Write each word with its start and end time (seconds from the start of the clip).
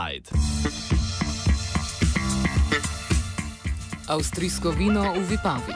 Inside. 0.00 0.30
Avstrijsko 4.08 4.70
vino 4.70 5.12
v 5.12 5.28
Vipavi. 5.30 5.74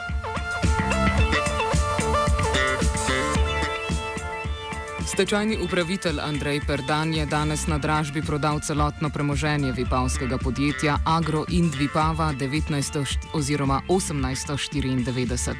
Stečajni 5.05 5.57
upravitelj 5.63 6.19
Andrej 6.19 6.61
Perdan 6.67 7.13
je 7.13 7.25
danes 7.25 7.67
na 7.67 7.77
dražbi 7.77 8.21
prodal 8.21 8.59
celotno 8.59 9.09
premoženje 9.09 9.71
vipavskega 9.71 10.37
podjetja 10.37 10.97
Agro 11.05 11.45
Ind 11.49 11.75
Vipava 11.75 12.33
19 12.33 13.17
oziroma 13.33 13.81
1894. 13.87 15.55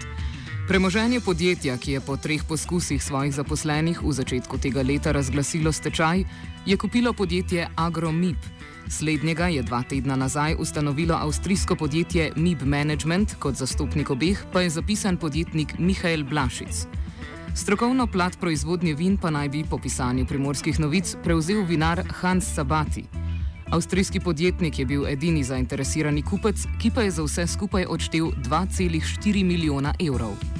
Premoženje 0.66 1.20
podjetja, 1.22 1.78
ki 1.78 1.92
je 1.92 2.00
po 2.02 2.18
treh 2.18 2.42
poskusih 2.42 2.98
svojih 2.98 3.30
zaposlenih 3.30 4.02
v 4.02 4.10
začetku 4.12 4.58
tega 4.58 4.82
leta 4.82 5.12
razglasilo 5.14 5.70
stečaj, 5.70 6.24
je 6.66 6.78
kupilo 6.78 7.14
podjetje 7.14 7.68
AgroMIP. 7.76 8.38
Slednjega 8.90 9.48
je 9.48 9.62
dva 9.62 9.84
tedna 9.86 10.16
nazaj 10.16 10.56
ustanovilo 10.59 11.14
avstrijsko 11.16 11.76
podjetje 11.76 12.32
MIB 12.36 12.66
Management, 12.66 13.36
kot 13.40 13.56
zastopnik 13.56 14.09
obeh 14.09 14.42
pa 14.54 14.62
je 14.62 14.70
zapisan 14.70 15.18
podjetnik 15.18 15.78
Mihael 15.78 16.23
Blašic. 16.23 16.88
Strokovno 17.56 18.08
plat 18.08 18.40
proizvodnje 18.40 18.94
vin 18.94 19.18
pa 19.18 19.30
naj 19.30 19.50
bi 19.50 19.64
po 19.70 19.78
pisanju 19.78 20.26
primorskih 20.26 20.80
novic 20.80 21.16
prevzel 21.23 21.62
vinar 21.62 22.02
Hans 22.09 22.50
Sabati. 22.56 23.06
Avstrijski 23.70 24.20
podjetnik 24.20 24.80
je 24.80 24.86
bil 24.86 25.08
edini 25.08 25.44
zainteresirani 25.44 26.22
kupec, 26.22 26.66
ki 26.82 26.92
pa 26.95 27.02
je 27.02 27.12
za 27.12 27.23
vse 27.23 27.48
skupaj 27.48 27.86
odštel 27.86 28.32
2,4 28.50 29.44
milijona 29.44 29.94
evrov. 30.00 30.55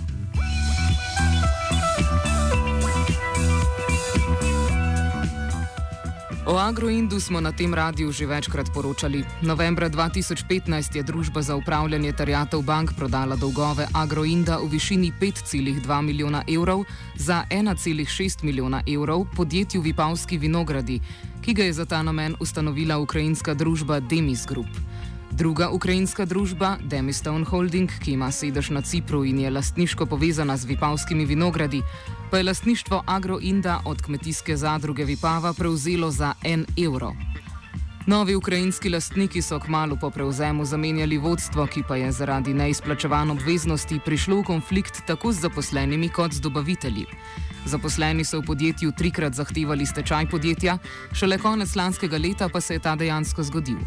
O 6.46 6.58
Agroindu 6.58 7.20
smo 7.20 7.42
na 7.42 7.50
tem 7.52 7.74
radiju 7.74 8.12
že 8.12 8.30
večkrat 8.30 8.70
poročali. 8.74 9.26
Novembra 9.42 9.90
2015 9.90 10.96
je 10.96 11.04
družba 11.04 11.42
za 11.42 11.56
upravljanje 11.56 12.12
terjatev 12.14 12.62
bank 12.62 12.94
prodala 12.94 13.36
dolgove 13.36 13.88
Agroinda 13.94 14.58
v 14.62 14.70
višini 14.70 15.12
5,2 15.22 16.02
milijona 16.02 16.44
evrov 16.46 16.86
za 17.16 17.44
1,6 17.50 18.44
milijona 18.44 18.84
evrov 18.86 19.26
podjetju 19.36 19.82
Vipavski 19.82 20.38
vinogradi, 20.38 21.02
ki 21.42 21.54
ga 21.54 21.64
je 21.64 21.74
za 21.74 21.86
ta 21.86 22.04
namen 22.04 22.36
ustanovila 22.40 22.98
ukrajinska 22.98 23.54
družba 23.54 24.00
Demis 24.00 24.46
Group. 24.46 24.70
Druga 25.32 25.70
ukrajinska 25.70 26.26
družba, 26.26 26.78
Demistone 26.84 27.44
Holding, 27.44 27.90
ki 28.04 28.12
ima 28.12 28.32
sedež 28.32 28.70
na 28.70 28.82
Cipru 28.82 29.26
in 29.26 29.40
je 29.40 29.50
lastniško 29.50 30.06
povezana 30.06 30.58
z 30.58 30.66
vipavskimi 30.66 31.26
vinogradi, 31.26 31.82
pa 32.36 32.40
je 32.40 32.44
lastništvo 32.44 33.04
Agroinda 33.08 33.82
od 33.86 34.02
kmetijske 34.02 34.58
zadruge 34.58 35.04
Vipava 35.04 35.54
prevzelo 35.54 36.12
za 36.12 36.34
en 36.44 36.66
evro. 36.86 37.14
Novi 38.08 38.36
ukrajinski 38.36 38.90
lastniki 38.90 39.42
so 39.42 39.60
kmalo 39.60 39.96
po 40.02 40.10
prevzemu 40.10 40.66
zamenjali 40.66 41.18
vodstvo, 41.18 41.68
ki 41.68 41.84
pa 41.88 41.96
je 41.96 42.12
zaradi 42.12 42.54
neizplačevan 42.54 43.32
obveznosti 43.32 44.00
prišlo 44.06 44.42
v 44.42 44.44
konflikt 44.44 45.02
tako 45.08 45.32
z 45.32 45.40
zaposlenimi 45.40 46.10
kot 46.10 46.34
z 46.34 46.42
dobavitelji. 46.42 47.06
Zaposleni 47.66 48.26
so 48.26 48.40
v 48.40 48.46
podjetju 48.46 48.92
trikrat 48.98 49.34
zahtevali 49.34 49.86
stečaj 49.86 50.28
podjetja, 50.30 50.78
šele 51.14 51.38
konec 51.38 51.76
lanskega 51.76 52.18
leta 52.18 52.50
pa 52.50 52.62
se 52.62 52.74
je 52.74 52.80
ta 52.80 52.96
dejansko 52.96 53.44
zgodil. 53.44 53.80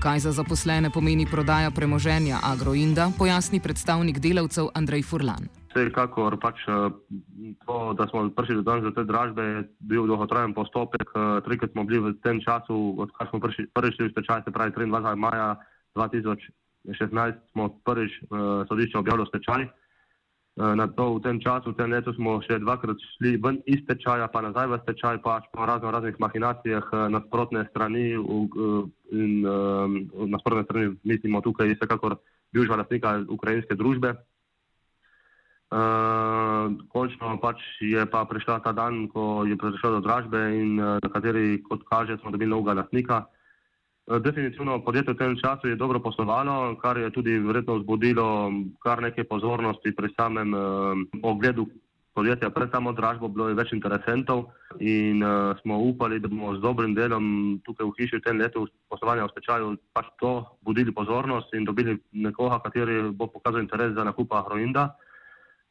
Kaj 0.00 0.20
za 0.20 0.32
zaposlene 0.32 0.90
pomeni 0.90 1.26
prodaja 1.26 1.70
premoženja 1.70 2.38
Agroinda, 2.42 3.10
pojasni 3.18 3.60
predstavnik 3.60 4.18
delavcev 4.18 4.68
Andrej 4.74 5.02
Furlan. 5.02 5.65
Vsekakor 5.76 6.38
pač 6.40 6.64
eh, 6.64 6.88
to, 7.68 7.76
da 7.92 8.08
smo 8.08 8.24
prišli 8.32 8.60
do 8.60 8.64
danes 8.64 8.94
te 8.96 9.04
dražbe, 9.04 9.44
je 9.44 9.64
bil 9.84 10.08
dolgotrajen 10.08 10.56
postopek. 10.56 11.04
Eh, 11.12 11.40
trikrat 11.44 11.76
smo 11.76 11.84
bili 11.84 12.00
v 12.00 12.16
tem 12.24 12.40
času, 12.40 12.96
odkar 12.96 13.28
smo 13.28 13.40
prvič 13.44 14.00
v 14.00 14.08
stečaj, 14.08 14.48
se 14.48 14.54
pravi 14.54 14.72
23. 14.72 15.16
maja 15.20 15.60
2016, 15.96 17.36
smo 17.52 17.68
prvič 17.84 18.12
uh, 18.28 18.64
sodišče 18.68 18.98
objavilo 18.98 19.26
stečaj. 19.28 19.68
Uh, 20.56 20.72
na 20.76 20.88
to 20.88 21.16
v 21.16 21.24
tem 21.24 21.40
času, 21.40 21.72
v 21.72 21.78
tem 21.80 21.92
letu 21.92 22.12
smo 22.16 22.36
še 22.44 22.60
dvakrat 22.60 23.00
šli 23.16 23.36
ven 23.40 23.60
iz 23.68 23.80
stečaja, 23.84 24.28
pa 24.28 24.44
nazaj 24.44 24.68
v 24.68 24.80
stečaj, 24.84 25.20
pač 25.24 25.48
po 25.52 25.64
razno 25.64 25.92
raznih 25.92 26.20
mahinacijah 26.20 26.84
nasprotne 27.12 27.64
strani. 27.72 28.16
Uh, 28.16 28.88
in 29.12 29.44
uh, 29.44 29.88
na 30.24 30.40
sprotne 30.40 30.64
strani 30.68 30.96
mislimo 31.04 31.40
tukaj 31.40 31.72
vsekakor 31.76 32.20
bivša 32.52 32.80
lastnika 32.80 33.20
ukrajinske 33.28 33.76
družbe. 33.76 34.16
Uh, 35.66 36.78
končno 36.94 37.40
pač 37.42 37.58
je 37.82 37.98
pa 38.06 38.22
prišla 38.22 38.62
ta 38.62 38.70
dan, 38.70 39.10
ko 39.10 39.42
je 39.42 39.58
prišlo 39.58 39.98
do 39.98 40.00
dražbe 40.06 40.38
in 40.54 40.78
uh, 40.78 41.02
na 41.02 41.08
kateri, 41.10 41.58
kot 41.58 41.82
kaže, 41.90 42.14
smo 42.22 42.30
dobili 42.30 42.54
novega 42.54 42.78
lastnika. 42.78 43.26
Uh, 44.06 44.22
definitivno 44.22 44.78
podjetje 44.86 45.14
v 45.14 45.18
tem 45.18 45.34
času 45.34 45.66
je 45.66 45.74
dobro 45.74 45.98
poslovalo, 45.98 46.78
kar 46.78 46.94
je 47.02 47.10
tudi 47.10 47.42
verjetno 47.42 47.82
vzbudilo 47.82 48.52
kar 48.78 49.02
nekaj 49.02 49.26
pozornosti 49.26 49.90
pri 49.90 50.14
samem 50.14 50.54
uh, 50.54 50.94
ogledu 51.26 51.66
podjetja 52.14 52.50
pred 52.50 52.70
samo 52.70 52.92
dražbo 52.94 53.28
bilo 53.28 53.48
je 53.50 53.58
več 53.58 53.72
interesentov 53.74 54.46
in 54.78 55.18
uh, 55.18 55.58
smo 55.60 55.82
upali, 55.82 56.20
da 56.22 56.30
bomo 56.30 56.54
z 56.54 56.62
dobrim 56.62 56.94
delom 56.94 57.58
tukaj 57.66 57.90
v 57.90 57.96
hiši 57.98 58.20
v 58.20 58.24
tem 58.24 58.38
letu 58.38 58.64
poslovanja 58.86 59.26
v 59.26 59.34
stečaju 59.34 59.74
pač 59.92 60.06
to 60.22 60.46
budili 60.62 60.94
pozornost 60.94 61.50
in 61.58 61.66
dobili 61.66 61.98
nekoga, 62.14 62.62
kateri 62.62 63.10
bo 63.10 63.26
pokazal 63.26 63.60
interes 63.60 63.98
za 63.98 64.06
nakup 64.06 64.30
Agroinda 64.32 64.94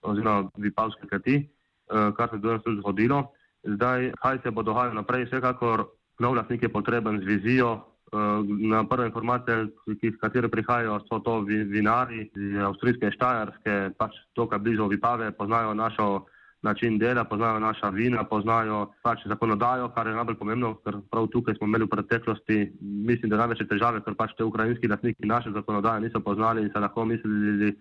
oziroma 0.06 0.50
Vipavske 0.58 1.08
kati, 1.08 1.36
uh, 1.42 2.14
kar 2.18 2.30
se 2.30 2.40
je 2.42 2.60
tudi 2.64 2.82
zgodilo. 2.82 3.24
Zdaj, 3.64 4.12
kaj 4.22 4.40
se 4.44 4.52
bo 4.52 4.64
dogajalo 4.64 5.02
naprej, 5.02 5.26
vsekakor 5.26 5.88
nov 6.20 6.36
lasnik 6.36 6.64
je 6.64 6.70
potreben 6.70 7.20
z 7.22 7.26
vizijo. 7.26 7.74
Uh, 8.14 8.46
na 8.46 8.84
prve 8.88 9.08
informacije, 9.10 9.68
iz 10.02 10.14
katere 10.22 10.48
prihajajo, 10.48 11.00
so 11.10 11.20
to 11.20 11.40
vinari 11.42 12.30
iz 12.36 12.62
Avstrijske 12.62 13.12
Štajerske, 13.12 13.98
pač 13.98 14.14
to, 14.34 14.46
kar 14.48 14.60
blizu 14.60 14.88
Vipave, 14.88 15.32
poznajo 15.32 15.74
našo 15.74 16.26
način 16.66 16.98
dela, 16.98 17.24
poznajo 17.24 17.60
naša 17.60 17.90
vina, 17.90 18.24
poznajo 18.24 18.92
pač 19.04 19.26
zakonodajo, 19.26 19.90
kar 19.96 20.08
je 20.08 20.16
najbolj 20.16 20.38
pomembno, 20.40 20.74
ker 20.86 20.98
prav 21.12 21.28
tukaj 21.34 21.58
smo 21.58 21.68
imeli 21.68 21.86
v 21.86 21.94
preteklosti, 21.94 22.58
mislim, 22.82 23.30
da 23.30 23.42
največje 23.44 23.68
težave, 23.70 24.02
ker 24.06 24.18
pač 24.18 24.34
te 24.38 24.48
ukrajinski 24.50 24.90
lastniki 24.90 25.30
naše 25.30 25.54
zakonodaje 25.58 26.06
niso 26.06 26.20
poznali 26.20 26.66
in 26.66 26.72
se 26.74 26.82
lahko 26.82 27.06
mislili, 27.06 27.76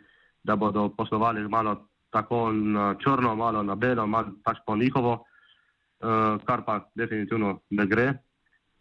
da 0.45 0.57
bodo 0.57 0.89
poslovali 0.99 1.49
malo 1.49 1.79
tako 2.15 2.53
na 2.53 2.95
črno, 3.03 3.35
malo 3.37 3.63
na 3.67 3.75
belo, 3.75 4.07
malo 4.07 4.37
pač 4.47 4.63
po 4.67 4.77
njihovo, 4.79 5.19
uh, 5.19 6.39
kar 6.47 6.63
pa 6.67 6.79
definitivno 6.95 7.59
ne 7.71 7.87
gre. 7.91 8.07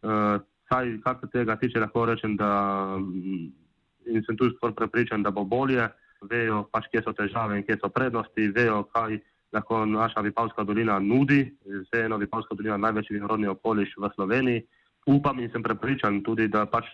Uh, 0.05 0.37
saj, 0.69 0.97
kar 1.03 1.17
se 1.21 1.29
tega 1.33 1.57
tiče, 1.57 1.81
lahko 1.81 2.05
rečem, 2.05 2.37
da 2.37 2.49
in 4.05 4.23
sem 4.25 4.37
tu 4.37 4.49
skoraj 4.55 4.75
prepričan, 4.75 5.23
da 5.23 5.31
bo 5.31 5.43
bolje, 5.43 5.87
vejo 6.29 6.63
pač, 6.71 6.89
kje 6.91 7.03
so 7.03 7.13
težave 7.17 7.57
in 7.57 7.65
kje 7.67 7.79
so 7.81 7.89
prednosti, 7.89 8.49
vejo, 8.55 8.83
kaj 8.93 9.19
lahko 9.53 9.85
naša 9.85 10.23
Vipavska 10.25 10.63
dolina 10.63 10.99
nudi, 10.99 11.45
vseeno 11.85 12.17
Vipavska 12.17 12.55
dolina 12.55 12.77
največji 12.77 13.17
vinorodni 13.17 13.47
okoliš 13.47 13.97
v 13.97 14.09
Sloveniji. 14.15 14.65
Upam 15.05 15.39
in 15.39 15.51
sem 15.51 15.63
prepričan 15.63 16.21
tudi, 16.23 16.47
da 16.47 16.65
pač 16.65 16.87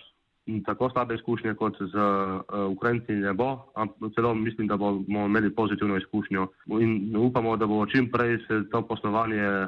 tako 0.65 0.89
slabe 0.89 1.15
izkušnje 1.15 1.53
kot 1.53 1.77
z 1.79 1.95
uh, 1.95 2.71
Ukrajinci 2.71 3.11
ne 3.11 3.33
bo, 3.33 3.71
ampak 3.75 4.13
celo 4.15 4.33
mislim, 4.33 4.67
da 4.67 4.77
bomo 4.77 5.25
imeli 5.25 5.55
pozitivno 5.55 5.97
izkušnjo 5.97 6.47
in 6.81 7.15
upamo, 7.17 7.57
da 7.57 7.67
bo 7.67 7.85
čim 7.85 8.11
prej 8.11 8.37
se 8.47 8.69
to 8.71 8.81
poslovanje 8.87 9.67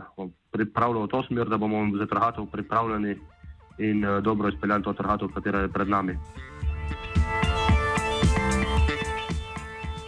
pripravilo 0.52 1.04
v 1.04 1.08
to 1.08 1.24
smer, 1.24 1.50
da 1.50 1.58
bomo 1.58 1.98
za 1.98 2.06
trhatov 2.06 2.46
pripravljeni 2.46 3.16
in 3.78 4.06
uh, 4.06 4.24
dobro 4.24 4.50
izpeljali 4.50 4.84
to 4.84 4.94
trhatov, 4.94 5.30
katera 5.34 5.60
je 5.60 5.70
pred 5.70 5.90
nami. 5.90 6.18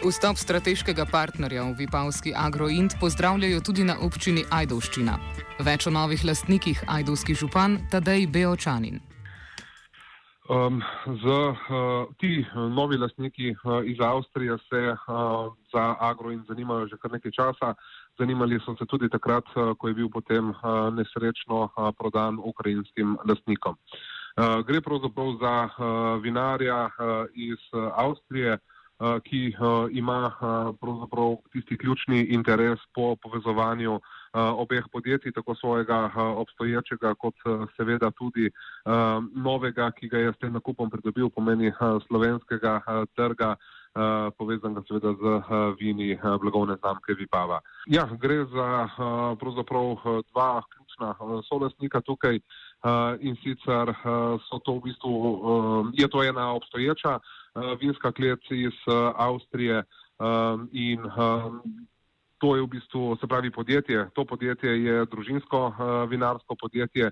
Vstop 0.03 0.35
strateškega 0.35 1.06
partnerja 1.07 1.63
v 1.63 1.75
Vipavski 1.79 2.34
Agroint 2.35 2.91
pozdravljajo 3.00 3.62
tudi 3.63 3.84
na 3.88 3.96
občini 4.03 4.44
Ajdovščina. 4.52 5.16
Več 5.63 5.88
o 5.88 5.91
novih 5.96 6.25
lastnikih 6.28 6.84
Ajdovski 6.91 7.31
župan 7.31 7.79
Tadej 7.88 8.28
Beočanin. 8.28 9.12
Um, 10.50 10.84
z 11.08 11.23
uh, 11.23 11.56
ti 12.20 12.46
novi 12.53 12.97
lastniki 12.97 13.56
uh, 13.64 13.79
iz 13.88 14.00
Avstrije 14.00 14.58
se 14.70 14.91
uh, 14.91 15.53
za 15.72 15.96
Agroint 16.00 16.47
zanimajo 16.47 16.88
že 16.88 16.97
kar 16.97 17.12
nekaj 17.12 17.32
časa. 17.32 17.76
Zanimali 18.20 18.59
so 18.59 18.76
se 18.76 18.85
tudi 18.85 19.09
takrat, 19.09 19.47
uh, 19.56 19.72
ko 19.78 19.88
je 19.88 19.94
bil 19.94 20.09
potem 20.09 20.50
uh, 20.52 20.91
nesrečno 20.91 21.72
uh, 21.72 21.96
prodan 21.96 22.40
ukrajinskim 22.44 23.17
lastnikom. 23.23 23.78
Uh, 24.35 24.59
gre 24.67 24.82
pravzaprav 24.82 25.32
za 25.40 25.56
uh, 25.64 26.22
vinarja 26.23 26.85
uh, 26.85 27.26
iz 27.34 27.59
uh, 27.72 27.88
Avstrije. 27.96 28.59
Eh, 28.59 28.72
ki 29.23 29.47
eh, 29.47 29.88
ima 29.91 30.32
eh, 30.32 30.73
pravzaprav 30.82 31.35
tisti 31.52 31.78
ključni 31.78 32.20
interes 32.23 32.79
po 32.96 33.16
povezovanju 33.16 34.00
obeh 34.34 34.84
podjetij, 34.91 35.32
tako 35.32 35.55
svojega 35.55 36.11
obstoječega, 36.16 37.14
kot 37.16 37.35
seveda 37.78 38.11
tudi 38.11 38.50
novega, 39.35 39.91
ki 39.91 40.08
ga 40.09 40.17
je 40.17 40.34
s 40.34 40.40
tem 40.41 40.53
nakupom 40.53 40.90
pridobil, 40.90 41.29
pomeni 41.29 41.72
slovenskega 42.08 42.82
trga. 43.16 43.50
Uh, 43.50 43.84
povezan 44.38 44.73
ga 44.73 44.82
seveda 44.88 45.14
z 45.14 45.23
vini 45.79 46.17
blagovne 46.41 46.76
znamke 46.82 47.14
Vipava. 47.14 47.59
Ja, 47.85 48.08
gre 48.22 48.46
za 48.46 48.90
pravzaprav 49.40 49.96
dva 50.32 50.61
ključna 50.73 51.16
solastnika 51.50 52.02
tukaj. 52.02 52.40
In 53.20 53.35
sicer 53.44 53.94
so 54.50 54.59
to 54.59 54.76
v 54.76 54.82
bistvu, 54.90 55.91
je 55.94 56.08
to 56.08 56.24
ena 56.24 56.52
obstoječa 56.52 57.20
vinska 57.80 58.12
klet 58.12 58.52
iz 58.52 58.76
Avstrije 59.16 59.84
in 60.72 61.00
to 62.44 62.56
je 62.56 62.62
v 62.62 62.68
bistvu, 62.68 63.16
se 63.16 63.28
pravi, 63.28 63.52
podjetje. 63.52 64.09
To 64.14 64.26
podjetje 64.26 64.84
je 64.84 65.06
družinsko 65.06 65.59
vinarsko 66.12 66.56
podjetje, 66.59 67.12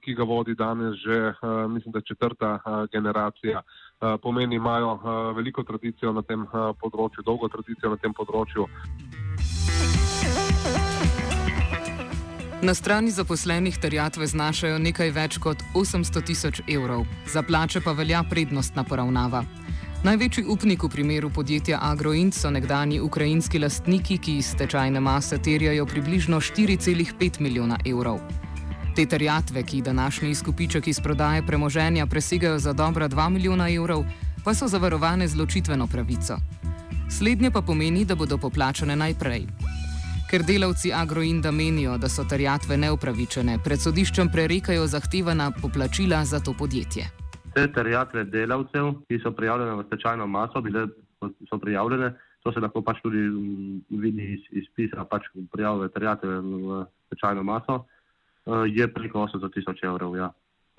ki 0.00 0.14
ga 0.14 0.24
vodi 0.24 0.54
danes 0.54 0.96
že, 1.04 1.34
mislim, 1.68 1.92
da 1.92 2.00
četrta 2.00 2.58
generacija. 2.92 3.60
Pomeni, 4.22 4.56
imajo 4.56 4.96
veliko 5.36 5.62
tradicijo 5.62 6.12
na 6.16 6.22
tem 6.22 6.46
področju, 6.80 7.20
dolgo 7.28 7.48
tradicijo 7.52 7.92
na 7.92 8.00
tem 8.00 8.16
področju. 8.16 8.64
Na 12.62 12.74
strani 12.74 13.10
zaposlenih 13.10 13.78
terjatve 13.78 14.26
znašajo 14.26 14.78
nekaj 14.78 15.10
več 15.16 15.38
kot 15.40 15.62
800 15.74 16.20
tisoč 16.26 16.60
evrov, 16.68 17.06
za 17.32 17.40
plače 17.42 17.80
pa 17.80 17.94
velja 17.96 18.20
prednostna 18.30 18.84
poravnava. 18.84 19.40
Največji 20.04 20.44
upnik 20.44 20.84
v 20.84 20.90
primeru 20.92 21.30
podjetja 21.30 21.78
Agroint 21.80 22.36
so 22.36 22.50
nekdani 22.52 23.00
ukrajinski 23.00 23.58
lastniki, 23.64 24.18
ki 24.18 24.36
iz 24.42 24.52
tečajne 24.60 25.00
mase 25.00 25.38
terjajo 25.38 25.86
približno 25.86 26.40
4,5 26.40 27.40
milijona 27.40 27.80
evrov. 27.86 28.20
Te 28.96 29.06
terjatve, 29.06 29.62
ki 29.62 29.82
današnji 29.82 30.30
izkupiček 30.30 30.88
iz 30.88 31.00
prodaje 31.00 31.46
premoženja 31.46 32.06
presegajo 32.06 32.58
za 32.58 32.72
dobra 32.72 33.08
2 33.08 33.28
milijona 33.30 33.70
evrov, 33.72 34.04
pa 34.44 34.54
so 34.54 34.68
zavarovane 34.68 35.28
z 35.28 35.36
ločitveno 35.36 35.86
pravico. 35.86 36.36
Slednje 37.08 37.50
pa 37.50 37.62
pomeni, 37.62 38.04
da 38.04 38.14
bodo 38.14 38.38
poplačane 38.38 38.96
najprej. 38.96 39.46
Ker 40.30 40.44
delavci 40.46 40.92
Agroinda 40.94 41.50
menijo, 41.50 41.96
da 41.98 42.06
so 42.08 42.22
terjatve 42.22 42.76
neupravičene, 42.78 43.56
pred 43.64 43.80
sodiščem 43.82 44.28
prerekajo 44.30 44.84
zahtevana 44.86 45.48
poplačila 45.50 46.20
za 46.24 46.38
to 46.38 46.52
podjetje. 46.54 47.08
Te 47.56 47.64
terjatve 47.74 48.22
delavcev, 48.30 48.92
ki 49.08 49.18
so 49.24 49.32
prijavljene 49.34 49.74
v 49.80 49.86
stečajno 49.88 50.28
maso, 50.30 50.62
bile 50.62 50.84
so 51.50 51.58
prijavljene, 51.58 52.12
to 52.46 52.52
se 52.54 52.62
lahko 52.62 52.78
pač 52.86 53.00
tudi 53.02 53.24
mm, 53.26 53.80
vidi 54.04 54.28
iz, 54.36 54.46
iz 54.62 54.68
pisa, 54.78 55.02
pač 55.10 55.26
prijavljene 55.50 55.90
terjatve 55.96 56.38
v 56.38 56.78
stečajno 57.08 57.42
maso, 57.42 57.80
eh, 57.82 58.70
je 58.70 58.86
preko 58.94 59.26
800 59.26 59.50
tisoč 59.58 59.82
evrov. 59.82 60.14
Ja. 60.14 60.30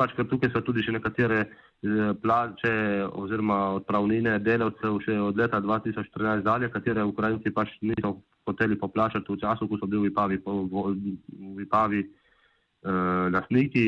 Pač, 0.02 0.16
ker 0.18 0.26
tukaj 0.26 0.50
so 0.50 0.64
tudi 0.66 0.82
še 0.82 0.96
nekatere 0.96 1.44
eh, 1.46 2.14
plače 2.24 2.74
oziroma 3.22 3.60
odpravnine 3.78 4.40
delavcev 4.42 4.98
še 5.06 5.18
od 5.22 5.38
leta 5.38 5.60
2014 5.62 6.42
dalje, 6.48 6.72
katere 6.74 7.06
Ukrajinci 7.06 7.54
pač 7.54 7.76
niso 7.86 8.16
hoteli 8.50 8.80
poplačati 8.82 9.30
v 9.30 9.38
času, 9.44 9.68
ko 9.70 9.78
so 9.78 9.86
bili 9.86 10.02
v 10.02 10.10
Vipavi, 10.10 10.40
v 10.42 11.54
Vipavi 11.60 12.02
uh, 12.02 13.30
lastniki. 13.30 13.86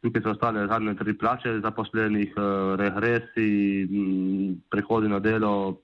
Tukaj 0.00 0.24
so 0.24 0.32
ostale 0.32 0.64
zadnje 0.64 0.96
tri 0.96 1.12
plače 1.12 1.58
zaposlenih, 1.60 2.32
uh, 2.40 2.72
regresi, 2.80 3.50
um, 3.84 4.56
prehodi 4.72 5.12
na 5.12 5.20
delo 5.20 5.52
um, 5.68 5.76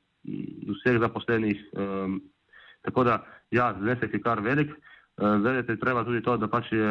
vseh 0.73 0.97
zaposlenih. 1.05 1.61
Um, 1.77 2.23
tako 2.89 3.05
da, 3.05 3.21
ja, 3.53 3.75
znesek 3.77 4.17
je 4.17 4.25
kar 4.25 4.41
velik. 4.41 4.73
Uh, 5.17 5.39
vedeti 5.41 5.79
treba 5.81 6.05
tudi 6.05 6.21
to, 6.21 6.37
da 6.37 6.49
pač 6.49 6.73
je 6.77 6.89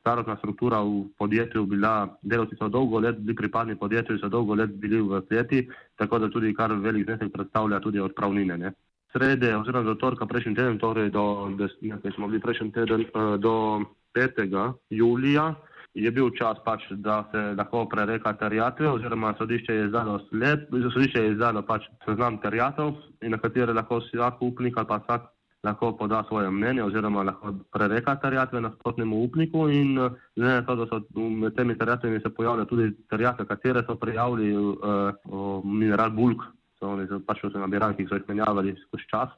starostna 0.00 0.38
struktura 0.40 0.80
v 0.80 1.02
podjetju 1.20 1.66
bila, 1.68 2.08
delovci 2.22 2.56
so 2.56 2.68
dolgo 2.68 3.00
let 3.00 3.18
bili 3.20 3.36
pripadni 3.36 3.76
podjetju 3.76 4.16
in 4.16 4.20
so 4.22 4.28
dolgo 4.32 4.56
let 4.56 4.72
bili 4.80 5.02
v 5.04 5.20
kleti, 5.28 5.66
tako 6.00 6.18
da 6.18 6.30
tudi 6.32 6.54
kar 6.56 6.72
velik 6.72 7.04
znesek 7.04 7.32
predstavlja 7.32 7.80
tudi 7.80 8.00
odpravnine. 8.00 8.56
Ne? 8.58 8.72
srede 9.12 9.56
oziroma 9.56 9.84
do 9.84 9.94
torka 9.94 10.26
prejšnji 10.26 10.54
teden, 10.54 10.78
torej 10.78 11.10
do, 11.10 11.50
ne, 11.82 11.98
smo 12.14 12.28
bili 12.28 12.40
prejšnji 12.40 12.72
teden, 12.72 13.00
eh, 13.00 13.36
do 13.38 13.82
5. 14.14 14.74
julija, 14.90 15.54
je 15.94 16.10
bil 16.10 16.30
čas 16.38 16.58
pač, 16.64 16.86
da 16.90 17.24
se 17.32 17.38
lahko 17.58 17.84
prereka 17.90 18.32
terjatve 18.38 18.88
oziroma 18.88 19.34
sodišče 19.38 19.74
je 19.74 19.86
izdalo 19.86 20.20
sled, 20.28 20.68
sodišče 20.70 21.22
je 21.22 21.32
izdalo 21.32 21.62
pač 21.66 21.88
seznam 22.04 22.38
terjatov 22.38 22.94
in 23.22 23.34
na 23.34 23.38
katere 23.38 23.74
lahko 23.74 23.98
vsak 23.98 24.42
upnik 24.42 24.78
ali 24.78 24.86
pa 24.86 25.00
vsak 25.02 25.26
lahko 25.64 25.92
poda 25.96 26.24
svoje 26.28 26.50
mnenje 26.50 26.82
oziroma 26.82 27.22
lahko 27.22 27.52
prereka 27.72 28.16
terjatve 28.16 28.60
nasprotnemu 28.60 29.24
upniku 29.24 29.68
in 29.68 29.94
ne 30.36 30.62
to, 30.66 30.76
da 30.76 30.86
so 30.86 31.02
med 31.18 31.54
temi 31.56 31.78
terjatvami 31.78 32.20
se 32.20 32.30
pojavljajo 32.30 32.64
tudi 32.64 32.92
terjatve, 33.10 33.46
katere 33.46 33.82
so 33.86 33.96
prijavili 33.96 34.56
uh, 34.56 35.64
mineral 35.64 36.10
bulk. 36.10 36.42
So 36.80 36.88
oni 36.96 37.04
pač 37.26 37.44
v 37.44 37.52
nabiralnikih 37.60 38.08
so 38.08 38.16
jih 38.16 38.28
menjavali 38.28 38.72
skozi 38.86 39.04
čas, 39.10 39.28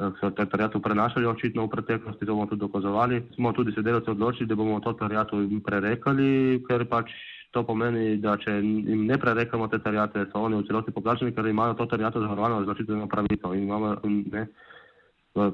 eh, 0.00 0.10
so 0.20 0.30
te 0.32 0.46
terjatve 0.48 0.80
prenašali 0.80 1.28
očitno 1.28 1.66
v 1.66 1.72
preteklosti, 1.74 2.24
to 2.24 2.32
bomo 2.32 2.46
tudi 2.46 2.60
dokazovali. 2.60 3.22
Smo 3.34 3.52
tudi 3.52 3.72
se 3.72 3.82
delavci 3.82 4.10
odločili, 4.10 4.48
da 4.48 4.56
bomo 4.56 4.80
to 4.80 4.94
terjatvo 4.96 5.42
prerekali, 5.66 6.62
ker 6.68 6.86
pač 6.88 7.12
to 7.52 7.62
pomeni, 7.62 8.16
da 8.16 8.38
če 8.40 8.56
jim 8.64 9.04
ne 9.06 9.18
prerekamo 9.20 9.68
te 9.68 9.78
terjatve, 9.84 10.26
so 10.32 10.46
oni 10.48 10.56
v 10.56 10.66
celoti 10.68 10.96
poplačeni, 10.96 11.34
ker 11.36 11.46
imajo 11.46 11.76
to 11.76 11.86
terjatvo 11.92 12.24
zavarovano 12.24 12.64
z 12.64 12.72
zaščiteno 12.72 13.08
pravico. 13.08 13.52
In 13.52 13.68
imamo, 13.68 13.92
ne, 14.32 14.46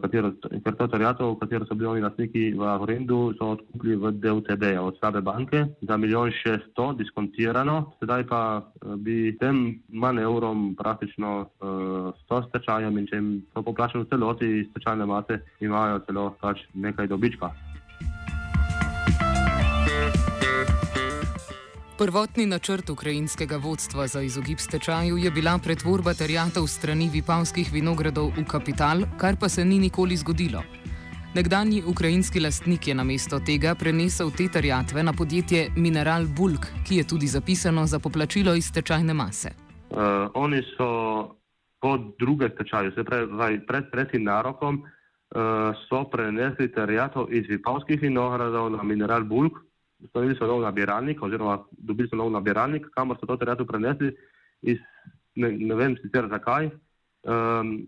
katero, 0.02 0.32
ker 0.64 0.76
to 0.78 0.86
terjato, 0.88 1.32
v 1.34 1.40
katero 1.42 1.66
so 1.66 1.74
bili 1.74 1.88
oni 1.90 2.04
lastniki 2.04 2.44
v 2.54 2.62
Avrendu, 2.62 3.34
so 3.38 3.52
odkupili 3.56 3.96
v 3.96 4.12
DUTB 4.22 4.64
od 4.80 4.98
slabe 4.98 5.20
banke 5.20 5.64
za 5.82 5.96
milijon 5.96 6.30
šeststo 6.30 6.92
diskontirano, 6.98 7.92
sedaj 8.00 8.26
pa 8.30 8.42
eh, 8.62 8.96
bi 8.96 9.34
tem 9.40 9.82
manevrom 9.88 10.74
praktično 10.78 11.32
uh, 11.42 12.14
sto 12.24 12.42
stečajem 12.48 12.98
in 12.98 13.06
če 13.06 13.16
jim 13.18 13.28
to 13.54 13.62
poplačajo 13.62 14.04
v 14.04 14.10
celoti 14.10 14.48
iz 14.60 14.70
stečajne 14.70 15.06
mase, 15.06 15.42
imajo 15.60 16.02
celo 16.06 16.30
pač 16.40 16.64
nekaj 16.74 17.10
dobička. 17.10 17.71
Prvotni 22.02 22.46
načrt 22.46 22.90
ukrajinskega 22.90 23.56
vodstva 23.56 24.06
za 24.06 24.22
izogib 24.22 24.58
stečaju 24.58 25.16
je 25.16 25.30
bila 25.30 25.52
pretvorba 25.64 26.14
terjatov 26.14 26.66
strani 26.66 27.06
vipavskih 27.12 27.68
vinogradov 27.72 28.32
v 28.38 28.42
kapital, 28.44 29.04
kar 29.20 29.36
pa 29.40 29.48
se 29.48 29.64
ni 29.64 29.78
nikoli 29.78 30.16
zgodilo. 30.16 30.64
Nekdanji 31.34 31.82
ukrajinski 31.86 32.40
lastnik 32.40 32.88
je 32.88 32.94
namesto 32.94 33.38
tega 33.46 33.76
prenesel 33.78 34.34
te 34.36 34.48
terjatve 34.48 35.02
na 35.02 35.12
podjetje 35.12 35.68
Mineral 35.76 36.26
Bulk, 36.26 36.66
ki 36.88 36.96
je 36.96 37.06
tudi 37.06 37.26
zapisano 37.26 37.86
za 37.86 37.98
poplačilo 37.98 38.54
iz 38.54 38.66
stečajne 38.66 39.14
mase. 39.14 39.54
Uh, 39.90 39.98
oni 40.34 40.62
so 40.76 40.88
po 41.80 41.98
druge 42.18 42.50
stečaju, 42.54 42.92
se 42.92 43.04
pravi 43.04 43.66
pred 43.66 43.90
tretjim 43.92 44.24
narokom, 44.24 44.82
uh, 44.82 45.38
so 45.88 46.04
prenesli 46.10 46.72
terjatov 46.72 47.30
iz 47.30 47.46
vipavskih 47.48 48.02
vinogradov 48.02 48.70
na 48.70 48.82
Mineral 48.82 49.22
Bulk 49.22 49.62
ustanovili 50.04 50.36
so 50.38 50.46
nov 50.46 50.62
nabiralnik, 50.62 51.22
oziroma 51.22 51.58
dobili 51.72 52.08
so 52.08 52.16
nov 52.16 52.30
nabiralnik, 52.30 52.86
kamor 52.94 53.18
so 53.20 53.26
to 53.26 53.36
terjatev 53.36 53.66
prenesli, 53.66 54.12
iz, 54.62 54.78
ne, 55.36 55.52
ne 55.52 55.74
vem 55.74 55.96
sicer 56.02 56.28
zakaj. 56.30 56.70
Um, 57.22 57.86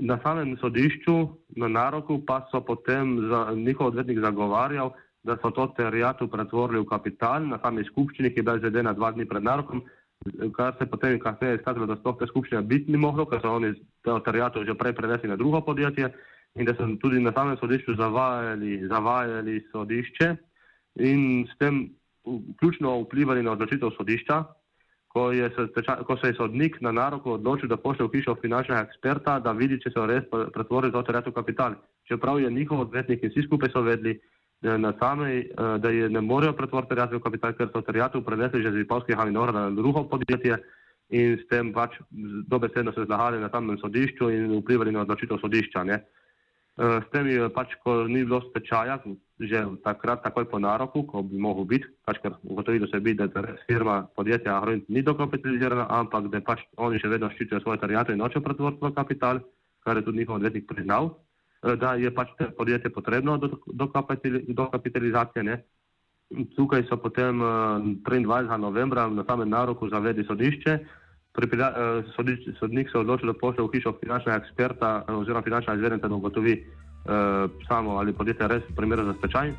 na 0.00 0.16
samem 0.22 0.56
sodišču, 0.60 1.16
na 1.60 1.68
naroku, 1.68 2.20
pa 2.26 2.40
so 2.50 2.60
potem 2.64 3.18
za, 3.28 3.52
njihov 3.56 3.92
odvetnik 3.92 4.20
zagovarjal, 4.20 4.94
da 5.22 5.36
so 5.42 5.50
to 5.50 5.66
terjatev 5.76 6.30
pretvorili 6.32 6.80
v 6.80 6.88
kapital 6.88 7.44
na 7.46 7.58
sami 7.62 7.84
skupščini, 7.84 8.32
ki 8.32 8.40
je 8.40 8.42
bila 8.42 8.56
izvedena 8.56 8.94
dva 8.96 9.12
dni 9.12 9.28
pred 9.28 9.44
narokom, 9.44 9.82
kar 10.56 10.76
se 10.78 10.86
potem 10.88 11.18
kasneje 11.20 11.60
izkazalo, 11.60 11.86
da 11.86 11.96
sploh 11.96 12.16
te 12.20 12.28
skupščine 12.28 12.62
biti 12.68 12.92
ni 12.92 13.00
moglo, 13.00 13.26
ker 13.28 13.40
so 13.40 13.56
oni 13.56 13.74
to 14.04 14.18
terjatev 14.24 14.64
že 14.68 14.76
prej 14.76 14.96
prenesli 14.96 15.28
na 15.28 15.36
drugo 15.36 15.60
podjetje 15.60 16.12
in 16.56 16.64
da 16.64 16.74
so 16.74 16.88
tudi 17.00 17.20
na 17.20 17.32
samem 17.32 17.56
sodišču 17.60 17.94
zavajali, 17.96 18.86
zavajali 18.88 19.60
sodišče 19.72 20.36
in 20.98 21.46
s 21.46 21.58
tem 21.58 21.88
ključno 22.58 23.00
vplivali 23.00 23.42
na 23.42 23.52
odločitev 23.52 23.90
sodišča, 23.96 24.44
ko, 25.08 25.32
je 25.32 25.50
se, 25.50 25.84
ko 26.06 26.16
se 26.16 26.26
je 26.26 26.34
sodnik 26.34 26.80
na 26.80 26.92
naroku 26.92 27.32
odločil, 27.32 27.68
da 27.68 27.76
pošlje 27.76 28.06
v 28.06 28.10
hišo 28.14 28.36
finančnega 28.42 28.82
eksperta, 28.86 29.38
da 29.42 29.52
vidi, 29.52 29.80
če 29.82 29.90
so 29.90 30.04
res 30.06 30.26
pretvorili 30.54 30.92
to 30.94 31.02
terjatev 31.02 31.34
kapital. 31.34 31.74
Čeprav 32.06 32.40
je 32.40 32.50
njihov 32.50 32.84
odvetnik 32.86 33.22
in 33.22 33.32
vsi 33.32 33.46
skupaj 33.46 33.72
so 33.74 33.82
vedli, 33.82 34.20
da, 34.62 34.92
samej, 35.00 35.38
eh, 35.40 35.78
da 35.82 35.90
je 35.90 36.10
ne 36.10 36.20
morejo 36.20 36.52
pretvoriti 36.52 36.94
terjatev 36.94 37.22
kapital, 37.24 37.56
ker 37.58 37.70
so 37.72 37.82
terjatev 37.82 38.22
prenesli 38.22 38.62
že 38.62 38.70
z 38.70 38.82
Vipavskih 38.84 39.16
Haminora 39.16 39.52
na 39.52 39.70
drugo 39.70 40.04
podjetje 40.04 40.58
in 41.10 41.38
s 41.38 41.48
tem 41.48 41.72
pač 41.72 41.96
dobesedno 42.46 42.92
se 42.92 43.04
zlagali 43.04 43.40
na 43.40 43.48
tamnem 43.48 43.78
sodišču 43.78 44.30
in 44.30 44.60
vplivali 44.60 44.92
na 44.92 45.02
odločitev 45.02 45.40
sodišča. 45.40 45.84
Ne. 45.84 46.04
Eh, 46.78 47.00
s 47.02 47.06
tem 47.10 47.26
je 47.26 47.50
pač, 47.50 47.74
ko 47.82 48.06
ni 48.06 48.22
bilo 48.22 48.40
stečaja, 48.46 49.02
že 49.42 49.58
takrat, 49.82 50.22
takoj 50.22 50.46
po 50.46 50.56
naroku, 50.62 51.02
ko 51.02 51.20
bi 51.26 51.36
mogel 51.36 51.66
biti, 51.66 51.88
pač, 52.06 52.22
ker 52.22 52.38
ugotovili 52.46 52.86
so 52.86 53.00
biti, 53.02 53.18
da 53.20 53.42
firma 53.66 54.06
podjetja 54.14 54.54
Agroint 54.56 54.86
ni 54.88 55.02
dokapitalizirana, 55.02 55.90
ampak 55.90 56.30
da 56.30 56.40
pač 56.40 56.62
oni 56.78 57.02
še 57.02 57.10
vedno 57.10 57.28
ščitijo 57.34 57.60
svoje 57.60 57.82
terjate 57.82 58.14
in 58.14 58.22
nočejo 58.22 58.44
pretvoriti 58.46 58.86
v 58.86 58.94
kapital, 58.94 59.42
kar 59.84 59.98
je 59.98 60.06
tudi 60.06 60.22
njihov 60.22 60.38
odvetnik 60.38 60.70
priznal, 60.70 61.10
eh, 61.66 61.76
da 61.76 61.98
je 61.98 62.14
pač 62.14 62.32
podjetje 62.56 62.94
potrebno 62.94 63.36
do, 63.36 63.50
do, 63.66 63.90
do 64.48 64.64
kapitalizacije. 64.70 65.42
Ne. 65.42 65.60
Tukaj 66.54 66.86
so 66.86 66.96
potem 66.96 67.42
23. 68.06 68.54
Eh, 68.54 68.58
novembra 68.62 69.10
na 69.10 69.26
samem 69.26 69.50
naroku 69.50 69.90
zavedli 69.90 70.24
sodišče, 70.24 70.78
Pripila, 71.32 71.68
eh, 71.70 72.02
sodnik, 72.16 72.38
sodnik 72.58 72.88
se 72.90 72.98
odloči, 72.98 73.26
da 73.26 73.32
pošlje 73.32 73.62
v 73.62 73.70
hišo 73.74 73.92
finančnega 74.02 74.38
eksperta 74.42 75.04
eh, 75.08 75.12
oziroma 75.12 75.42
finančnega 75.42 75.78
izvedenca, 75.78 76.08
da 76.08 76.14
ugotovi 76.14 76.52
eh, 76.52 77.48
samo 77.68 77.98
ali 78.02 78.12
podjetje 78.12 78.48
res 78.48 78.62
primerno 78.76 79.04
za 79.04 79.14
stečaj. 79.18 79.52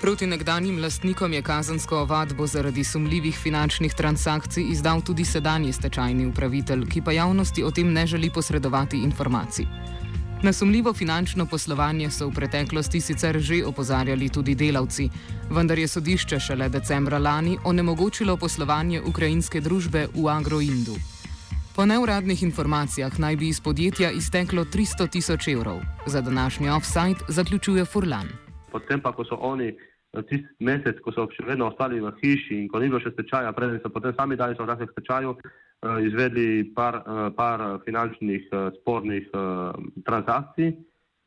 Proti 0.00 0.26
nekdanjim 0.26 0.78
lastnikom 0.82 1.32
je 1.32 1.42
kazensko 1.42 1.96
ovadbo 1.98 2.46
zaradi 2.46 2.84
sumljivih 2.84 3.38
finančnih 3.42 3.94
transakcij 3.94 4.64
izdal 4.70 5.00
tudi 5.02 5.24
sedanji 5.24 5.72
stečajni 5.72 6.26
upravitelj, 6.26 6.86
ki 6.86 7.02
pa 7.02 7.12
javnosti 7.12 7.64
o 7.64 7.70
tem 7.70 7.92
ne 7.92 8.06
želi 8.06 8.30
posredovati 8.34 9.02
informacij. 9.02 9.66
Na 10.46 10.52
sumljivo 10.52 10.92
finančno 10.94 11.46
poslovanje 11.50 12.10
so 12.10 12.28
v 12.28 12.34
preteklosti 12.34 13.00
sicer 13.00 13.38
že 13.38 13.64
opozarjali 13.66 14.28
tudi 14.28 14.54
delavci, 14.54 15.08
vendar 15.50 15.78
je 15.78 15.88
sodišče 15.88 16.38
šele 16.40 16.68
decembra 16.68 17.18
lani 17.18 17.58
onemogočilo 17.64 18.36
poslovanje 18.36 19.02
ukrajinske 19.02 19.60
družbe 19.60 20.06
v 20.14 20.28
Agroindu. 20.30 20.94
Po 21.76 21.86
neuradnih 21.86 22.42
informacijah 22.42 23.18
naj 23.18 23.36
bi 23.36 23.48
iz 23.48 23.60
podjetja 23.60 24.10
izteklo 24.10 24.64
300 24.64 25.10
tisoč 25.10 25.48
evrov. 25.48 25.82
Za 26.06 26.20
današnji 26.20 26.70
offside 26.70 27.26
zaključuje 27.28 27.84
Furlan 27.84 28.46
potem 28.76 29.00
pa, 29.00 29.16
ko 29.16 29.24
so 29.24 29.40
oni 29.40 29.72
eh, 29.72 30.22
tisti 30.28 30.52
mesec, 30.60 31.00
ko 31.00 31.14
so 31.16 31.24
še 31.32 31.48
vedno 31.48 31.70
ostali 31.72 32.00
v 32.02 32.12
hiši 32.20 32.60
in 32.60 32.68
ko 32.68 32.82
ni 32.82 32.92
bilo 32.92 33.00
še 33.00 33.14
stečaja, 33.16 33.54
preden 33.56 33.80
so 33.80 33.92
potem 33.92 34.12
sami 34.12 34.36
dali 34.36 34.58
soglasje 34.58 34.90
k 34.90 34.96
stečaju, 34.98 35.36
izvedli 35.84 36.74
par, 36.74 36.94
eh, 36.94 37.30
par 37.36 37.80
finančnih 37.84 38.48
spornih 38.80 39.28
transakcij, 40.04 40.72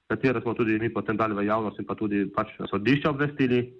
katere 0.09 0.41
smo 0.41 0.53
tudi 0.53 0.79
mi 0.79 0.89
potem 0.89 1.17
dali 1.17 1.33
v 1.33 1.45
javnost 1.45 1.79
in 1.79 1.85
pa 1.85 1.95
tudi 1.95 2.25
pač 2.25 2.55
sodišča 2.69 3.09
obvestili. 3.09 3.73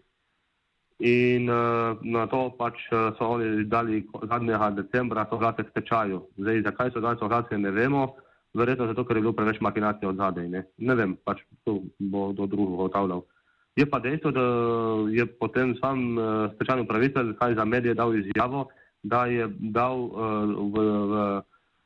In 1.00 1.48
uh, 1.48 1.96
na 2.04 2.28
to 2.28 2.52
pač 2.60 2.76
so 2.92 3.24
oni 3.24 3.64
dali 3.72 4.04
zadnjega 4.28 4.68
decembra 4.76 5.24
soglasje 5.32 5.64
k 5.64 5.72
stečaju. 5.72 6.20
Zdaj, 6.36 6.64
zakaj 6.68 6.92
so 6.92 7.00
dali 7.00 7.16
soglasje, 7.16 7.58
ne 7.58 7.72
vemo. 7.72 8.16
Verjetno 8.54 8.88
zato, 8.90 9.06
ker 9.06 9.16
je 9.16 9.22
bilo 9.22 9.34
preveč 9.34 9.62
makinacije 9.62 10.10
od 10.10 10.18
zadaj. 10.20 10.50
Ne, 10.50 10.66
ne 10.78 10.96
vem, 10.96 11.16
pač 11.24 11.40
to 11.64 11.80
bo 12.00 12.34
do 12.34 12.50
drugega 12.52 12.90
otavljal. 12.90 13.24
Je 13.80 13.86
pa 13.88 14.00
dejstvo, 14.04 14.32
da 14.36 14.46
je 15.14 15.24
potem 15.40 15.72
sam 15.80 16.18
uh, 16.18 16.52
stečajni 16.56 16.84
upravitelj, 16.84 17.32
kaj 17.40 17.56
za 17.56 17.66
medije, 17.66 17.96
dal 17.96 18.12
izjavo, 18.16 18.68
da 19.04 19.26
je 19.26 19.48
dal 19.60 19.98
uh, 20.00 20.12
v, 20.74 20.76
v, 21.12 21.14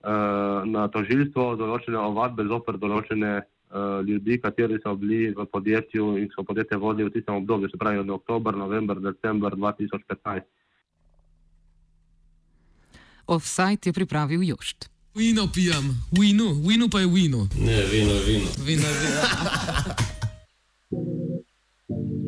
uh, 0.03 0.65
na 0.65 0.87
tožilstvo 0.87 1.55
določene 1.59 1.97
ovadbe 1.99 2.45
zoper 2.49 2.77
določene 2.81 3.33
uh, 3.41 4.01
ljudi, 4.05 4.39
kateri 4.41 4.79
so 4.83 4.95
bili 4.97 5.33
v 5.33 5.45
podjetju 5.45 6.17
in 6.21 6.29
so 6.33 6.43
podjetje 6.43 6.77
vodili 6.77 7.09
v 7.09 7.13
tistem 7.19 7.35
obdobju, 7.41 7.69
se 7.69 7.77
pravi 7.77 8.01
od 8.01 8.09
oktober, 8.09 8.57
november, 8.57 8.99
december 8.99 9.55
2015. 9.55 10.49
Offside 13.27 13.87
je 13.87 13.93
pripravil 13.93 14.43
Jošt. 14.43 14.89
Vino 15.15 15.45
pijem, 15.53 15.93
vino, 16.11 16.53
vino 16.57 16.89
pa 16.89 16.99
je 16.99 17.07
vino. 17.07 17.45
Ne, 17.61 17.85
vino 17.91 18.11
je 18.17 18.23
vino. 18.25 18.49
Vino 18.65 18.87
je 18.89 18.97
vino. 18.99 19.21